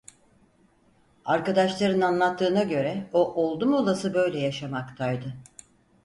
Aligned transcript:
Arkadaşların 1.25 2.01
anlattığına 2.01 2.63
göre, 2.63 3.09
o 3.13 3.33
oldum 3.33 3.73
olası 3.73 4.13
böyle 4.13 4.39
yaşamaktaydı. 4.39 5.33